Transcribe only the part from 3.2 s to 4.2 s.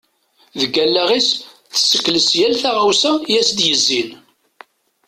i as-d-yezzin.